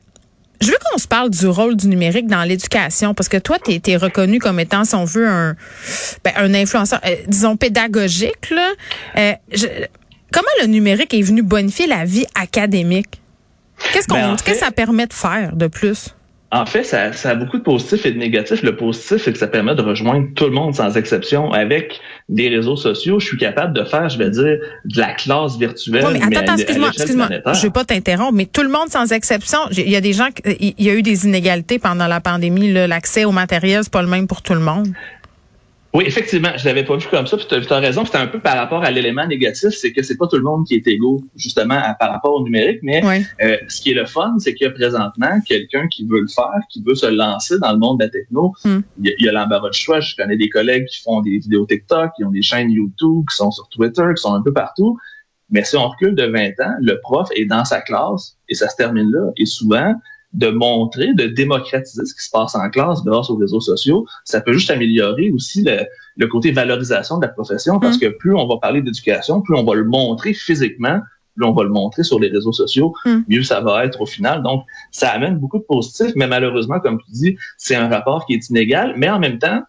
je 0.60 0.68
veux 0.68 0.78
qu'on 0.90 0.98
se 0.98 1.06
parle 1.06 1.30
du 1.30 1.46
rôle 1.46 1.76
du 1.76 1.86
numérique 1.88 2.26
dans 2.26 2.42
l'éducation, 2.42 3.12
parce 3.14 3.28
que 3.28 3.36
toi, 3.36 3.58
tu 3.62 3.78
es, 3.90 3.96
reconnu 3.96 4.38
comme 4.38 4.58
étant, 4.58 4.84
si 4.84 4.94
on 4.94 5.04
veut, 5.04 5.28
un, 5.28 5.54
ben, 6.24 6.32
un 6.36 6.54
influenceur, 6.54 7.00
euh, 7.04 7.14
disons, 7.28 7.56
pédagogique. 7.56 8.50
Là. 8.50 8.72
Euh, 9.18 9.32
comment 10.32 10.48
le 10.62 10.66
numérique 10.66 11.12
est 11.12 11.22
venu 11.22 11.42
bonifier 11.42 11.86
la 11.86 12.04
vie 12.04 12.26
académique? 12.34 13.20
Qu'est-ce 13.92 14.08
qu'on, 14.08 14.14
ben, 14.14 14.36
qu'est-ce 14.36 14.58
que 14.58 14.64
ça 14.64 14.70
permet 14.70 15.06
de 15.06 15.12
faire 15.12 15.54
de 15.54 15.66
plus? 15.66 16.15
En 16.52 16.64
fait, 16.64 16.84
ça, 16.84 17.12
ça, 17.12 17.30
a 17.30 17.34
beaucoup 17.34 17.58
de 17.58 17.62
positifs 17.62 18.06
et 18.06 18.12
de 18.12 18.18
négatifs. 18.18 18.62
Le 18.62 18.76
positif, 18.76 19.22
c'est 19.24 19.32
que 19.32 19.38
ça 19.38 19.48
permet 19.48 19.74
de 19.74 19.82
rejoindre 19.82 20.28
tout 20.36 20.44
le 20.44 20.52
monde 20.52 20.76
sans 20.76 20.96
exception. 20.96 21.52
Avec 21.52 22.00
des 22.28 22.48
réseaux 22.48 22.76
sociaux, 22.76 23.18
je 23.18 23.26
suis 23.26 23.36
capable 23.36 23.72
de 23.72 23.82
faire, 23.82 24.08
je 24.08 24.16
vais 24.16 24.30
dire, 24.30 24.58
de 24.84 24.98
la 24.98 25.12
classe 25.14 25.58
virtuelle. 25.58 26.04
mais 26.12 26.36
attends, 26.36 26.52
attends 26.52 26.56
excuse-moi, 26.56 26.90
excuse-moi. 26.94 27.28
Je 27.52 27.62
vais 27.62 27.70
pas 27.70 27.84
t'interrompre, 27.84 28.34
mais 28.34 28.46
tout 28.46 28.62
le 28.62 28.68
monde 28.68 28.88
sans 28.90 29.10
exception. 29.10 29.58
Il 29.72 29.90
y 29.90 29.96
a 29.96 30.00
des 30.00 30.12
gens, 30.12 30.28
il 30.60 30.74
y 30.78 30.88
a 30.88 30.94
eu 30.94 31.02
des 31.02 31.26
inégalités 31.26 31.80
pendant 31.80 32.06
la 32.06 32.20
pandémie. 32.20 32.72
L'accès 32.72 33.24
au 33.24 33.32
matériel, 33.32 33.80
c'est 33.82 33.92
pas 33.92 34.02
le 34.02 34.08
même 34.08 34.28
pour 34.28 34.42
tout 34.42 34.54
le 34.54 34.60
monde. 34.60 34.86
Oui, 35.94 36.04
effectivement, 36.06 36.50
je 36.56 36.64
l'avais 36.66 36.84
pas 36.84 36.96
vu 36.96 37.06
comme 37.08 37.26
ça. 37.26 37.36
Puis 37.36 37.46
tu 37.46 37.54
as, 37.54 37.78
raison, 37.78 38.04
c'était 38.04 38.18
un 38.18 38.26
peu 38.26 38.38
par 38.38 38.56
rapport 38.56 38.84
à 38.84 38.90
l'élément 38.90 39.26
négatif, 39.26 39.70
c'est 39.70 39.92
que 39.92 40.02
c'est 40.02 40.16
pas 40.16 40.26
tout 40.26 40.36
le 40.36 40.42
monde 40.42 40.66
qui 40.66 40.74
est 40.74 40.86
égaux 40.86 41.24
justement 41.36 41.80
par 41.98 42.10
rapport 42.10 42.34
au 42.34 42.42
numérique. 42.42 42.80
Mais 42.82 43.02
euh, 43.40 43.56
ce 43.68 43.80
qui 43.80 43.92
est 43.92 43.94
le 43.94 44.04
fun, 44.04 44.34
c'est 44.38 44.54
qu'il 44.54 44.66
y 44.66 44.68
a 44.68 44.72
présentement 44.72 45.40
quelqu'un 45.46 45.88
qui 45.88 46.06
veut 46.06 46.20
le 46.20 46.28
faire, 46.28 46.60
qui 46.70 46.82
veut 46.82 46.94
se 46.94 47.06
lancer 47.06 47.58
dans 47.58 47.72
le 47.72 47.78
monde 47.78 48.00
de 48.00 48.04
la 48.04 48.10
techno. 48.10 48.52
Hmm. 48.64 48.80
Il 49.02 49.14
y 49.18 49.28
a, 49.28 49.32
l'embarras 49.32 49.70
de 49.70 49.74
choix. 49.74 50.00
Je 50.00 50.14
connais 50.16 50.36
des 50.36 50.50
collègues 50.50 50.86
qui 50.86 51.00
font 51.00 51.22
des 51.22 51.38
vidéos 51.38 51.64
TikTok, 51.64 52.10
qui 52.16 52.24
ont 52.24 52.30
des 52.30 52.42
chaînes 52.42 52.70
YouTube, 52.70 53.24
qui 53.30 53.36
sont 53.36 53.50
sur 53.50 53.68
Twitter, 53.68 54.04
qui 54.14 54.20
sont 54.20 54.34
un 54.34 54.42
peu 54.42 54.52
partout. 54.52 54.98
Mais 55.50 55.64
si 55.64 55.76
on 55.76 55.88
recule 55.88 56.14
de 56.14 56.24
20 56.24 56.60
ans, 56.60 56.74
le 56.80 57.00
prof 57.00 57.28
est 57.34 57.44
dans 57.46 57.64
sa 57.64 57.80
classe 57.80 58.36
et 58.48 58.54
ça 58.54 58.68
se 58.68 58.76
termine 58.76 59.10
là. 59.10 59.30
Et 59.36 59.46
souvent, 59.46 59.94
de 60.36 60.48
montrer, 60.48 61.14
de 61.14 61.26
démocratiser 61.26 62.04
ce 62.04 62.14
qui 62.14 62.24
se 62.24 62.30
passe 62.30 62.54
en 62.54 62.68
classe 62.70 63.02
grâce 63.04 63.30
aux 63.30 63.36
réseaux 63.36 63.60
sociaux, 63.60 64.06
ça 64.24 64.40
peut 64.40 64.52
juste 64.52 64.70
améliorer 64.70 65.30
aussi 65.30 65.64
le, 66.16 66.26
côté 66.26 66.52
valorisation 66.52 67.16
de 67.18 67.26
la 67.26 67.32
profession 67.32 67.80
parce 67.80 67.96
mmh. 67.96 68.00
que 68.00 68.06
plus 68.06 68.34
on 68.34 68.46
va 68.46 68.58
parler 68.58 68.82
d'éducation, 68.82 69.40
plus 69.40 69.56
on 69.56 69.64
va 69.64 69.74
le 69.74 69.84
montrer 69.84 70.34
physiquement, 70.34 71.00
plus 71.34 71.46
on 71.46 71.52
va 71.52 71.64
le 71.64 71.70
montrer 71.70 72.02
sur 72.02 72.20
les 72.20 72.28
réseaux 72.28 72.52
sociaux, 72.52 72.94
mmh. 73.04 73.16
mieux 73.28 73.42
ça 73.42 73.60
va 73.60 73.84
être 73.84 74.00
au 74.02 74.06
final. 74.06 74.42
Donc, 74.42 74.64
ça 74.90 75.10
amène 75.10 75.38
beaucoup 75.38 75.58
de 75.58 75.64
positifs, 75.64 76.12
mais 76.16 76.26
malheureusement, 76.26 76.80
comme 76.80 76.98
tu 76.98 77.10
dis, 77.10 77.36
c'est 77.56 77.74
un 77.74 77.88
rapport 77.88 78.26
qui 78.26 78.34
est 78.34 78.50
inégal, 78.50 78.94
mais 78.96 79.08
en 79.08 79.18
même 79.18 79.38
temps, 79.38 79.62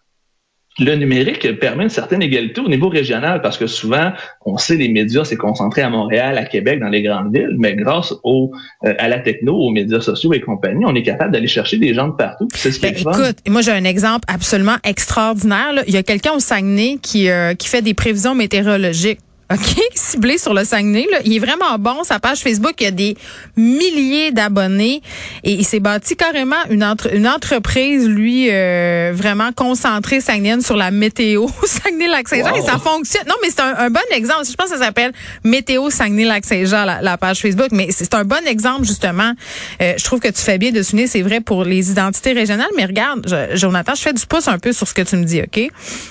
le 0.78 0.94
numérique 0.94 1.58
permet 1.58 1.84
une 1.84 1.90
certaine 1.90 2.22
égalité 2.22 2.60
au 2.60 2.68
niveau 2.68 2.88
régional 2.88 3.42
parce 3.42 3.58
que 3.58 3.66
souvent, 3.66 4.12
on 4.44 4.56
sait 4.58 4.76
les 4.76 4.88
médias 4.88 5.24
c'est 5.24 5.36
concentré 5.36 5.82
à 5.82 5.90
Montréal, 5.90 6.38
à 6.38 6.44
Québec, 6.44 6.80
dans 6.80 6.88
les 6.88 7.02
grandes 7.02 7.34
villes, 7.34 7.56
mais 7.58 7.74
grâce 7.74 8.14
au 8.22 8.52
euh, 8.84 8.94
à 8.98 9.08
la 9.08 9.18
techno, 9.18 9.54
aux 9.54 9.70
médias 9.70 10.00
sociaux 10.00 10.32
et 10.32 10.40
compagnie, 10.40 10.84
on 10.86 10.94
est 10.94 11.02
capable 11.02 11.32
d'aller 11.32 11.48
chercher 11.48 11.78
des 11.78 11.94
gens 11.94 12.08
de 12.08 12.14
partout. 12.14 12.48
C'est 12.54 12.72
ce 12.72 12.80
ben, 12.80 12.94
écoute, 12.96 13.36
moi 13.48 13.60
j'ai 13.60 13.72
un 13.72 13.84
exemple 13.84 14.24
absolument 14.32 14.76
extraordinaire. 14.84 15.82
Il 15.86 15.94
y 15.94 15.96
a 15.96 16.02
quelqu'un 16.02 16.32
au 16.32 16.40
Saguenay 16.40 16.98
qui 17.02 17.28
euh, 17.28 17.54
qui 17.54 17.68
fait 17.68 17.82
des 17.82 17.94
prévisions 17.94 18.34
météorologiques. 18.34 19.20
OK, 19.50 19.80
ciblé 19.94 20.36
sur 20.36 20.52
le 20.52 20.62
Saguenay. 20.64 21.06
Là. 21.10 21.20
Il 21.24 21.34
est 21.34 21.38
vraiment 21.38 21.78
bon. 21.78 22.04
Sa 22.04 22.18
page 22.18 22.40
Facebook, 22.40 22.74
il 22.80 22.84
y 22.84 22.86
a 22.86 22.90
des 22.90 23.16
milliers 23.56 24.30
d'abonnés. 24.30 25.00
Et 25.42 25.52
il 25.52 25.64
s'est 25.64 25.80
bâti 25.80 26.16
carrément 26.16 26.62
une, 26.68 26.84
entre, 26.84 27.14
une 27.14 27.26
entreprise, 27.26 28.06
lui, 28.06 28.48
euh, 28.50 29.12
vraiment 29.14 29.50
concentrée 29.52 30.20
saguenaine 30.20 30.60
sur 30.60 30.76
la 30.76 30.90
météo. 30.90 31.46
Saguenay-Lac-Saint-Jean. 31.64 32.54
Et 32.56 32.60
ça 32.60 32.78
fonctionne. 32.78 33.24
Non, 33.26 33.36
mais 33.42 33.48
c'est 33.48 33.60
un, 33.60 33.88
bon 33.88 34.00
exemple. 34.12 34.44
Je 34.44 34.52
pense 34.52 34.70
que 34.70 34.76
ça 34.76 34.84
s'appelle 34.84 35.12
Météo 35.44 35.88
Saguenay-Lac-Saint-Jean, 35.88 36.84
la, 36.84 37.16
page 37.16 37.40
Facebook. 37.40 37.68
Mais 37.72 37.88
c'est 37.90 38.12
un 38.12 38.24
bon 38.24 38.46
exemple, 38.46 38.84
justement. 38.84 39.32
Euh, 39.80 39.94
je 39.96 40.04
trouve 40.04 40.20
que 40.20 40.28
tu 40.28 40.42
fais 40.42 40.58
bien 40.58 40.72
de 40.72 40.82
souligner, 40.82 41.06
c'est 41.06 41.22
vrai 41.22 41.40
pour 41.40 41.64
les 41.64 41.90
identités 41.90 42.32
régionales. 42.32 42.68
Mais 42.76 42.84
regarde, 42.84 43.26
Jonathan, 43.54 43.94
je 43.94 44.02
fais 44.02 44.12
du 44.12 44.26
pouce 44.26 44.46
un 44.46 44.58
peu 44.58 44.72
sur 44.72 44.86
ce 44.86 44.92
que 44.92 45.02
tu 45.02 45.16
me 45.16 45.24
dis, 45.24 45.40
OK? 45.40 45.70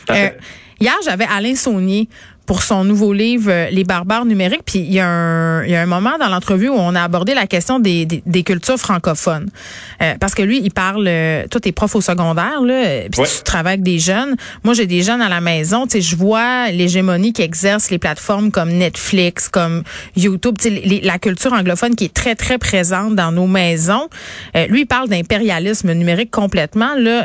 Euh, 0.10 0.30
hier, 0.80 0.96
j'avais 1.06 1.28
Alain 1.30 1.56
Saunier 1.56 2.10
pour 2.48 2.64
son 2.64 2.84
nouveau 2.86 3.14
livre 3.14 3.52
euh, 3.52 3.70
Les 3.70 3.84
barbares 3.84 4.26
numériques. 4.26 4.64
Puis 4.66 4.80
il 4.80 4.94
y, 4.94 5.00
a 5.00 5.08
un, 5.08 5.64
il 5.66 5.70
y 5.70 5.76
a 5.76 5.82
un 5.82 5.86
moment 5.86 6.18
dans 6.18 6.30
l'entrevue 6.30 6.70
où 6.70 6.76
on 6.76 6.96
a 6.96 7.04
abordé 7.04 7.36
la 7.36 7.46
question 7.46 7.80
des, 7.80 8.06
des, 8.06 8.44
cultures 8.44 8.78
francophones. 8.78 9.50
Euh, 10.02 10.16
parce 10.20 10.34
que 10.34 10.42
lui, 10.42 10.62
il 10.64 10.72
parle, 10.72 11.06
euh, 11.08 11.46
toi, 11.52 11.60
t'es 11.60 11.74
prof 11.74 11.94
au 11.96 12.02
secondaire, 12.02 12.62
là, 12.62 13.02
puis 13.12 13.22
tu 13.24 13.44
travailles 13.44 13.74
avec 13.74 13.84
des 13.84 14.00
jeunes. 14.00 14.36
Moi, 14.64 14.74
j'ai 14.74 14.88
des 14.88 15.04
jeunes 15.04 15.22
à 15.22 15.28
la 15.28 15.42
maison. 15.42 15.86
Tu 15.86 15.94
sais, 15.94 16.02
je 16.02 16.16
vois 16.16 16.72
l'hégémonie 16.72 17.34
qui 17.34 17.42
exerce 17.42 17.90
les 17.90 18.00
plateformes 18.00 18.50
comme 18.50 18.72
Netflix, 18.72 19.50
comme 19.50 19.84
YouTube. 20.16 20.56
Tu 20.58 20.70
sais, 20.70 21.02
la 21.04 21.20
culture 21.20 21.52
anglophone 21.52 21.96
qui 21.96 22.06
est 22.06 22.14
très, 22.14 22.36
très 22.36 22.58
présente 22.58 23.16
dans 23.16 23.34
nos 23.34 23.48
maisons. 23.48 24.08
lui, 24.70 24.82
il 24.82 24.86
parle 24.86 25.10
d'impérialisme 25.10 25.92
numérique 25.92 26.32
complètement. 26.32 26.96
Là, 26.98 27.24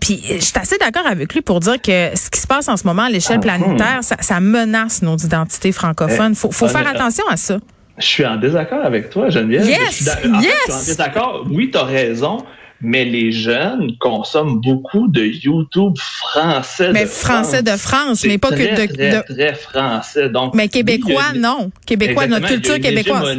puis 0.00 0.20
je 0.28 0.44
suis 0.44 0.58
assez 0.58 0.78
d'accord 0.78 1.06
avec 1.06 1.32
lui 1.32 1.42
pour 1.42 1.60
dire 1.60 1.80
que 1.80 2.10
ce 2.16 2.28
qui 2.28 2.40
se 2.40 2.46
passe 2.46 2.68
en 2.68 2.76
ce 2.76 2.84
moment 2.84 3.02
à 3.02 3.10
l'échelle 3.10 3.38
ah, 3.38 3.56
planétaire, 3.56 3.98
ça, 4.02 4.16
ça 4.20 4.40
menace 4.48 5.02
nos 5.02 5.16
identités 5.16 5.72
francophones. 5.72 6.34
Faut, 6.34 6.50
faut 6.50 6.68
faire 6.68 6.86
attention 6.88 7.24
à 7.30 7.36
ça. 7.36 7.58
Je 7.98 8.06
suis 8.06 8.26
en 8.26 8.36
désaccord 8.36 8.84
avec 8.84 9.10
toi, 9.10 9.28
Geneviève. 9.28 9.66
Yes, 9.66 9.78
je 9.98 10.04
suis, 10.04 10.30
en 10.30 10.40
yes. 10.40 10.52
je 10.66 10.72
suis 10.72 10.72
en 10.72 10.86
désaccord. 10.86 11.46
Oui, 11.50 11.70
tu 11.70 11.78
as 11.78 11.84
raison 11.84 12.44
mais 12.80 13.04
les 13.04 13.32
jeunes 13.32 13.96
consomment 13.98 14.60
beaucoup 14.60 15.08
de 15.08 15.24
YouTube 15.24 15.94
français. 15.98 16.92
Mais 16.92 17.06
français 17.06 17.62
de 17.62 17.70
France, 17.70 18.24
mais 18.24 18.38
pas 18.38 18.50
que 18.50 18.54
de, 18.54 18.94
très, 18.94 19.22
très 19.22 19.54
français. 19.54 20.28
Donc, 20.28 20.54
mais 20.54 20.68
québécois, 20.68 21.32
non. 21.34 21.70
Québécois, 21.86 22.26
notre 22.26 22.46
culture 22.46 22.78
québécoise. 22.78 23.38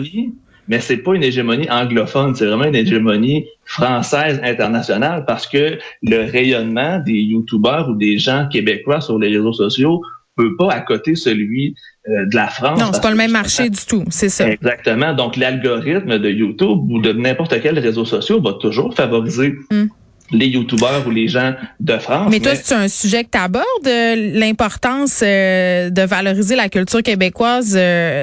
Mais 0.67 0.79
c'est 0.79 0.97
pas 0.97 1.15
une 1.15 1.23
hégémonie 1.23 1.67
anglophone, 1.71 2.35
c'est 2.35 2.45
vraiment 2.45 2.65
une 2.65 2.75
hégémonie 2.75 3.47
française 3.65 4.39
internationale 4.43 5.25
parce 5.25 5.47
que 5.47 5.79
le 6.03 6.29
rayonnement 6.29 6.99
des 6.99 7.13
YouTubeurs 7.13 7.89
ou 7.89 7.95
des 7.95 8.19
gens 8.19 8.47
québécois 8.51 9.01
sur 9.01 9.17
les 9.17 9.29
réseaux 9.29 9.53
sociaux 9.53 10.03
peut 10.39 10.55
pas 10.55 10.72
à 10.72 10.79
côté 10.81 11.15
celui 11.15 11.75
euh, 12.08 12.25
de 12.25 12.36
la 12.36 12.48
France. 12.48 12.79
Non, 12.79 12.91
c'est 12.93 13.01
pas 13.01 13.12
le 13.12 13.17
même 13.17 13.31
marché 13.31 13.69
du 13.69 13.86
tout, 13.86 14.05
c'est 14.10 14.29
ça. 14.29 14.50
Exactement. 14.50 15.13
Donc 15.13 15.36
l'algorithme 15.36 16.17
de 16.17 16.29
YouTube 16.29 16.89
ou 16.89 17.01
de 17.01 17.12
n'importe 17.12 17.62
quel 17.62 17.77
réseau 17.77 18.05
social 18.05 18.39
va 18.41 18.53
toujours 18.53 18.96
favoriser 18.96 19.55
hmm. 19.72 19.88
les 20.31 20.48
YouTubeurs 20.48 21.05
ou 21.05 21.12
les 21.12 21.27
gens 21.27 21.53
de 21.79 21.98
France. 21.98 22.29
Mais 22.31 22.39
toi, 22.39 22.55
c'est 22.55 22.74
un 22.74 22.88
sujet 22.88 23.25
que 23.25 23.31
tu 23.31 23.38
abordes, 23.38 23.65
euh, 23.88 24.15
l'importance 24.34 25.22
euh, 25.24 25.89
de 25.89 26.01
valoriser 26.03 26.55
la 26.55 26.69
culture 26.69 27.03
québécoise 27.03 27.77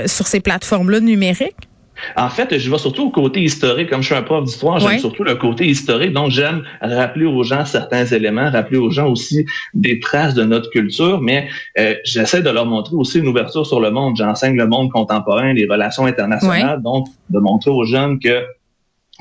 sur 0.07 0.27
ces 0.27 0.41
plateformes-là 0.41 1.01
numériques? 1.01 1.69
En 2.17 2.29
fait, 2.29 2.59
je 2.59 2.71
vais 2.71 2.79
surtout 2.79 3.05
au 3.05 3.11
côté 3.11 3.43
historique. 3.43 3.91
Comme 3.91 4.03
je 4.03 4.07
suis 4.07 4.15
un 4.15 4.23
prof 4.23 4.45
d'histoire, 4.45 4.79
j'aime 4.79 4.99
surtout 4.99 5.25
le 5.25 5.35
côté 5.35 5.67
historique. 5.67 6.13
Donc, 6.13 6.31
j'aime 6.31 6.63
rappeler 6.81 7.27
aux 7.27 7.43
gens 7.43 7.65
certains 7.65 8.05
éléments, 8.07 8.51
rappeler 8.51 8.79
aux 8.79 8.91
gens 8.91 9.09
aussi 9.09 9.47
des 9.75 10.01
traces 10.01 10.35
de 10.35 10.45
notre 10.45 10.71
culture, 10.71 11.21
mais 11.21 11.49
euh, 11.79 11.95
j'essaie 12.05 12.43
de 12.43 12.51
leur 12.51 12.67
montrer 12.67 12.95
aussi 12.95 13.19
une 13.19 13.29
ouverture 13.29 13.67
sur 13.67 13.81
le 13.81 13.91
monde. 13.91 14.17
J'enseigne 14.17 14.57
le 14.57 14.67
monde 14.67 14.91
contemporain, 14.91 15.53
les 15.53 15.67
relations 15.67 16.07
internationales, 16.07 16.83
donc 16.83 17.07
de 17.31 17.39
montrer 17.39 17.71
aux 17.71 17.85
jeunes 17.85 18.19
que 18.19 18.45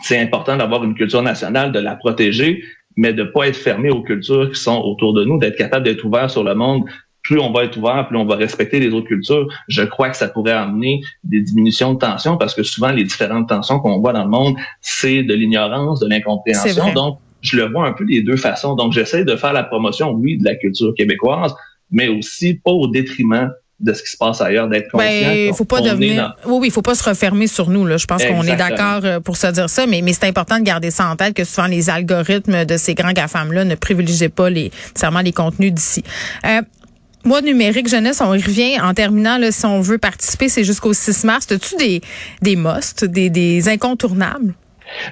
c'est 0.04 0.20
important 0.20 0.58
d'avoir 0.58 0.84
une 0.84 0.94
culture 0.94 1.22
nationale, 1.22 1.72
de 1.72 1.80
la 1.80 1.96
protéger, 1.96 2.64
mais 2.98 3.14
de 3.14 3.24
pas 3.24 3.48
être 3.48 3.58
fermé 3.58 3.90
aux 3.90 4.02
cultures 4.02 4.52
qui 4.52 4.60
sont 4.60 4.78
autour 4.82 5.14
de 5.14 5.24
nous, 5.24 5.38
d'être 5.38 5.58
capable 5.58 5.86
d'être 5.86 6.04
ouvert 6.04 6.30
sur 6.30 6.44
le 6.44 6.56
monde, 6.56 6.86
plus 7.26 7.40
on 7.40 7.52
va 7.52 7.64
être 7.64 7.76
ouvert, 7.78 8.08
plus 8.08 8.18
on 8.18 8.26
va 8.26 8.36
respecter 8.36 8.80
les 8.80 8.94
autres 8.94 9.08
cultures, 9.08 9.48
je 9.68 9.82
crois 9.82 10.10
que 10.10 10.16
ça 10.16 10.28
pourrait 10.28 10.52
amener 10.52 11.02
des 11.24 11.42
diminutions 11.42 11.94
de 11.94 12.00
tension 12.00 12.38
parce 12.38 12.54
que 12.54 12.62
souvent 12.62 12.92
les 12.92 13.04
différentes 13.04 13.50
tensions 13.50 13.80
qu'on 13.80 14.00
voit 14.00 14.14
dans 14.14 14.24
le 14.24 14.30
monde, 14.30 14.56
c'est 14.80 15.24
de 15.24 15.34
l'ignorance, 15.34 16.00
de 16.00 16.08
l'incompréhension. 16.08 16.94
Donc, 16.94 17.20
je 17.42 17.58
le 17.58 17.72
vois 17.72 17.88
un 17.88 17.94
peu 17.94 18.06
des 18.06 18.22
deux 18.22 18.38
façons. 18.38 18.76
Donc, 18.76 18.94
j'essaie 18.94 19.24
de 19.24 19.36
faire 19.36 19.54
la 19.54 19.64
promotion, 19.64 20.12
oui, 20.12 20.38
de 20.38 20.46
la 20.46 20.56
culture 20.56 20.94
québécoise, 20.96 21.56
mais 21.90 22.08
aussi 22.08 22.56
pas 22.64 22.72
au 22.72 22.88
détriment 22.88 23.52
de 23.80 23.92
ce 23.92 24.04
qui 24.04 24.10
se 24.10 24.18
passe 24.18 24.40
ailleurs, 24.40 24.70
d'être 24.70 24.90
conscient. 24.90 25.10
Ben, 25.10 25.54
faut 25.54 25.66
pas 25.66 25.82
devenir. 25.82 26.36
Oui, 26.46 26.58
oui, 26.62 26.68
il 26.68 26.72
faut 26.72 26.82
pas 26.82 26.96
se 26.96 27.04
refermer 27.08 27.48
sur 27.48 27.70
nous. 27.70 27.86
Là. 27.86 27.98
Je 27.98 28.06
pense 28.06 28.24
qu'on 28.24 28.44
est 28.44 28.56
d'accord 28.56 29.02
euh, 29.04 29.20
pour 29.20 29.36
se 29.36 29.48
dire 29.48 29.70
ça, 29.70 29.86
mais, 29.86 30.02
mais 30.02 30.14
c'est 30.14 30.28
important 30.28 30.60
de 30.60 30.64
garder 30.64 30.92
ça 30.92 31.10
en 31.10 31.16
tête 31.18 31.34
que 31.34 31.44
souvent 31.44 31.68
les 31.68 31.90
algorithmes 31.90 32.64
de 32.64 32.78
ces 32.78 32.94
grands 32.94 33.12
GAFAM 33.12 33.52
là 33.52 33.66
ne 33.66 33.76
privilégient 33.76 34.30
pas 34.30 34.50
les 34.50 34.72
nécessairement 34.94 35.20
les 35.20 35.34
contenus 35.34 35.74
d'ici. 35.74 36.04
Euh, 36.46 36.62
moi, 37.26 37.42
numérique 37.42 37.88
jeunesse, 37.88 38.22
on 38.22 38.34
y 38.34 38.42
revient 38.42 38.80
en 38.80 38.94
terminant, 38.94 39.38
là, 39.38 39.52
si 39.52 39.66
on 39.66 39.82
veut 39.82 39.98
participer, 39.98 40.48
c'est 40.50 40.64
jusqu'au 40.64 40.94
6 40.94 41.24
mars. 41.24 41.48
As-tu 41.52 41.76
des, 41.76 42.02
des 42.42 42.56
musts, 42.56 43.06
des, 43.06 43.30
des 43.30 43.68
incontournables? 43.68 44.54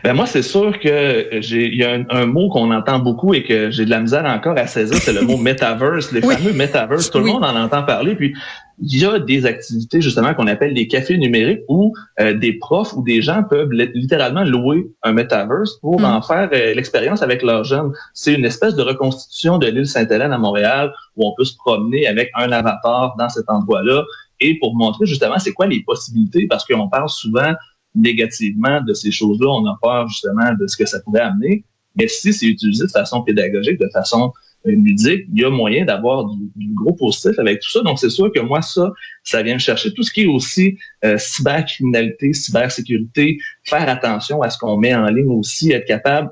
Ben 0.04 0.14
moi, 0.14 0.26
c'est 0.26 0.42
sûr 0.42 0.80
que 0.80 1.28
j'ai 1.40 1.68
il 1.68 1.76
y 1.76 1.84
a 1.84 1.98
un, 2.10 2.26
mot 2.26 2.50
qu'on 2.50 2.72
entend 2.72 3.00
beaucoup 3.00 3.34
et 3.34 3.44
que 3.44 3.72
j'ai 3.72 3.86
de 3.86 3.90
la 3.90 4.00
misère 4.00 4.26
encore 4.26 4.58
à 4.58 4.68
saisir, 4.68 4.98
c'est 4.98 5.14
le 5.14 5.22
mot 5.22 5.38
metaverse, 5.50 6.12
les 6.12 6.22
fameux 6.22 6.54
metaverse. 6.54 7.10
Tout 7.10 7.20
le 7.20 7.26
monde 7.26 7.44
en 7.44 7.56
entend 7.56 7.84
parler. 7.84 8.16
Puis 8.16 8.34
il 8.82 9.00
y 9.00 9.06
a 9.06 9.20
des 9.20 9.46
activités 9.46 10.02
justement 10.02 10.34
qu'on 10.34 10.48
appelle 10.48 10.74
des 10.74 10.88
cafés 10.88 11.18
numériques 11.18 11.62
où 11.68 11.94
euh, 12.20 12.34
des 12.34 12.54
profs 12.54 12.94
ou 12.94 13.04
des 13.04 13.22
gens 13.22 13.44
peuvent 13.44 13.72
littéralement 13.72 14.44
louer 14.44 14.88
un 15.04 15.14
metaverse 15.14 15.78
pour 15.80 16.02
mm. 16.02 16.06
en 16.06 16.22
faire 16.22 16.50
euh, 16.54 16.74
l'expérience 16.74 17.22
avec 17.22 17.44
leurs 17.44 17.64
jeunes. 17.64 17.92
C'est 18.14 18.34
une 18.34 18.46
espèce 18.46 18.76
de 18.76 18.82
reconstitution 18.82 19.58
de 19.58 19.68
l'île 19.68 19.88
Sainte-Hélène 19.88 20.34
à 20.34 20.38
Montréal 20.38 20.92
où 21.16 21.28
on 21.28 21.34
peut 21.36 21.46
se 21.46 21.56
promener 21.56 22.08
avec 22.08 22.32
un 22.36 22.52
avatar 22.52 23.16
dans 23.18 23.30
cet 23.30 23.50
endroit-là 23.50 24.04
et 24.40 24.58
pour 24.60 24.76
montrer 24.76 25.06
justement 25.06 25.40
c'est 25.40 25.54
quoi 25.54 25.68
les 25.68 25.84
possibilités 25.84 26.48
parce 26.48 26.66
qu'on 26.66 26.90
parle 26.90 27.10
souvent 27.10 27.54
négativement 27.96 28.82
de 28.82 28.94
ces 28.94 29.12
choses-là, 29.12 29.48
on 29.50 29.66
a 29.66 29.78
peur 29.82 30.08
justement 30.08 30.54
de 30.60 30.68
ce 30.68 30.78
que 30.78 30.86
ça 30.86 31.00
pourrait 31.02 31.22
amener. 31.22 31.64
Mais 31.96 32.08
si 32.08 32.34
c'est 32.34 32.48
utilisé 32.48 32.86
de 32.86 32.92
façon 32.92 33.22
pédagogique, 33.22 33.80
de 33.80 33.90
façon 33.94 34.32
ludique, 34.66 35.26
il 35.34 35.42
y 35.42 35.46
a 35.46 35.50
moyen 35.50 35.86
d'avoir 35.86 36.26
du, 36.26 36.74
gros 36.74 36.94
positif 36.94 37.38
avec 37.38 37.60
tout 37.60 37.70
ça. 37.70 37.82
Donc, 37.82 38.00
c'est 38.00 38.10
sûr 38.10 38.32
que 38.32 38.40
moi, 38.40 38.62
ça, 38.62 38.92
ça 39.24 39.44
vient 39.44 39.56
me 39.56 39.60
chercher. 39.60 39.94
Tout 39.94 40.04
ce 40.04 40.12
qui 40.12 40.22
est 40.22 40.28
aussi 40.28 40.78
euh, 41.04 41.18
cybercriminalité, 41.18 42.34
cybersécurité, 42.34 43.38
faire 43.64 43.88
attention 43.90 44.42
à 44.42 44.50
ce 44.50 44.58
qu'on 44.58 44.78
met 44.78 44.96
en 44.96 45.08
ligne 45.08 45.32
aussi, 45.32 45.72
être 45.72 45.86
capable 45.86 46.30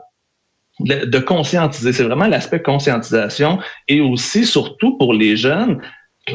de, 0.79 1.19
conscientiser. 1.19 1.93
C'est 1.93 2.03
vraiment 2.03 2.27
l'aspect 2.27 2.61
conscientisation 2.61 3.59
et 3.87 4.01
aussi, 4.01 4.45
surtout 4.45 4.97
pour 4.97 5.13
les 5.13 5.35
jeunes, 5.35 5.81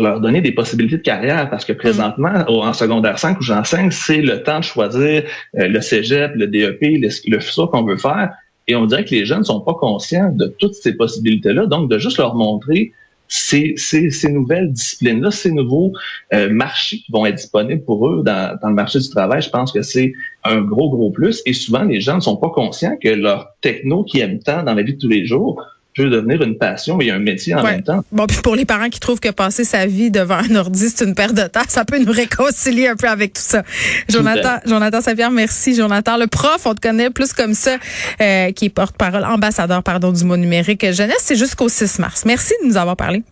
leur 0.02 0.20
donner 0.20 0.40
des 0.40 0.52
possibilités 0.52 0.96
de 0.96 1.02
carrière 1.02 1.48
parce 1.50 1.64
que 1.64 1.72
présentement, 1.72 2.32
mm. 2.32 2.44
en 2.48 2.72
secondaire 2.72 3.18
5 3.18 3.38
où 3.38 3.42
j'enseigne, 3.42 3.90
c'est 3.90 4.22
le 4.22 4.42
temps 4.42 4.60
de 4.60 4.64
choisir 4.64 5.24
euh, 5.58 5.68
le 5.68 5.80
cégep, 5.80 6.32
le 6.34 6.46
DEP, 6.46 6.80
le, 6.82 7.08
le 7.30 7.40
futur 7.40 7.70
qu'on 7.70 7.84
veut 7.84 7.96
faire. 7.96 8.30
Et 8.68 8.74
on 8.74 8.86
dirait 8.86 9.04
que 9.04 9.14
les 9.14 9.24
jeunes 9.24 9.40
ne 9.40 9.44
sont 9.44 9.60
pas 9.60 9.74
conscients 9.74 10.30
de 10.32 10.46
toutes 10.58 10.74
ces 10.74 10.94
possibilités-là. 10.94 11.66
Donc, 11.66 11.88
de 11.90 11.98
juste 11.98 12.18
leur 12.18 12.34
montrer 12.34 12.92
ces, 13.28 13.74
ces, 13.76 14.10
ces 14.10 14.30
nouvelles 14.30 14.72
disciplines-là, 14.72 15.30
ces 15.30 15.52
nouveaux 15.52 15.92
euh, 16.32 16.48
marchés 16.48 16.98
qui 16.98 17.12
vont 17.12 17.26
être 17.26 17.36
disponibles 17.36 17.84
pour 17.84 18.08
eux 18.08 18.22
dans, 18.24 18.58
dans 18.60 18.68
le 18.68 18.74
marché 18.74 18.98
du 18.98 19.08
travail, 19.08 19.42
je 19.42 19.50
pense 19.50 19.72
que 19.72 19.82
c'est 19.82 20.12
un 20.44 20.60
gros, 20.62 20.90
gros 20.90 21.10
plus. 21.10 21.42
Et 21.46 21.52
souvent, 21.52 21.82
les 21.82 22.00
gens 22.00 22.16
ne 22.16 22.20
sont 22.20 22.36
pas 22.36 22.50
conscients 22.50 22.96
que 23.00 23.08
leur 23.08 23.54
techno 23.60 24.04
qui 24.04 24.20
aiment 24.20 24.40
tant 24.40 24.62
dans 24.62 24.74
la 24.74 24.82
vie 24.82 24.94
de 24.94 25.00
tous 25.00 25.08
les 25.08 25.26
jours 25.26 25.62
peut 25.96 26.10
devenir 26.10 26.42
une 26.42 26.58
passion 26.58 27.00
et 27.00 27.10
un 27.10 27.18
métier 27.18 27.54
en 27.54 27.62
même 27.62 27.82
temps. 27.82 28.04
Bon, 28.12 28.26
puis 28.26 28.38
pour 28.42 28.54
les 28.54 28.64
parents 28.64 28.88
qui 28.88 29.00
trouvent 29.00 29.20
que 29.20 29.30
passer 29.30 29.64
sa 29.64 29.86
vie 29.86 30.10
devant 30.10 30.36
un 30.36 30.54
ordi, 30.54 30.88
c'est 30.94 31.04
une 31.04 31.14
perte 31.14 31.34
de 31.34 31.46
temps, 31.46 31.62
ça 31.68 31.84
peut 31.84 31.98
nous 31.98 32.12
réconcilier 32.12 32.88
un 32.88 32.96
peu 32.96 33.08
avec 33.08 33.32
tout 33.32 33.42
ça. 33.42 33.62
Jonathan, 34.08 34.58
Jonathan 34.66 35.00
Saint-Pierre, 35.00 35.30
merci. 35.30 35.74
Jonathan, 35.74 36.16
le 36.16 36.26
prof, 36.26 36.66
on 36.66 36.74
te 36.74 36.80
connaît 36.80 37.10
plus 37.10 37.32
comme 37.32 37.54
ça, 37.54 37.76
euh, 38.20 38.52
qui 38.52 38.66
est 38.66 38.70
porte-parole, 38.70 39.24
ambassadeur, 39.24 39.82
pardon, 39.82 40.12
du 40.12 40.24
mot 40.24 40.36
numérique 40.36 40.92
jeunesse. 40.92 41.22
C'est 41.22 41.36
jusqu'au 41.36 41.68
6 41.68 41.98
mars. 41.98 42.24
Merci 42.26 42.54
de 42.62 42.68
nous 42.68 42.76
avoir 42.76 42.96
parlé. 42.96 43.22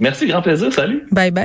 Merci, 0.00 0.26
grand 0.26 0.42
plaisir. 0.42 0.72
Salut. 0.72 1.04
Bye 1.12 1.30
bye. 1.30 1.32